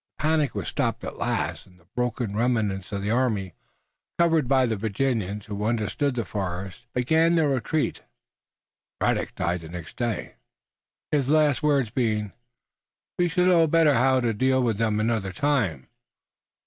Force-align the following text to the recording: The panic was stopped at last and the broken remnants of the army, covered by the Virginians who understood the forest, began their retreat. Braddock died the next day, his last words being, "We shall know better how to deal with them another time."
The 0.17 0.23
panic 0.23 0.55
was 0.55 0.67
stopped 0.67 1.03
at 1.03 1.19
last 1.19 1.67
and 1.67 1.79
the 1.79 1.85
broken 1.95 2.35
remnants 2.35 2.91
of 2.91 3.03
the 3.03 3.11
army, 3.11 3.53
covered 4.17 4.47
by 4.47 4.65
the 4.65 4.75
Virginians 4.75 5.45
who 5.45 5.63
understood 5.65 6.15
the 6.15 6.25
forest, 6.25 6.87
began 6.95 7.35
their 7.35 7.49
retreat. 7.49 8.01
Braddock 8.99 9.35
died 9.35 9.61
the 9.61 9.69
next 9.69 9.97
day, 9.97 10.37
his 11.11 11.29
last 11.29 11.61
words 11.61 11.91
being, 11.91 12.31
"We 13.19 13.27
shall 13.27 13.45
know 13.45 13.67
better 13.67 13.93
how 13.93 14.21
to 14.21 14.33
deal 14.33 14.63
with 14.63 14.79
them 14.79 14.99
another 14.99 15.31
time." 15.31 15.85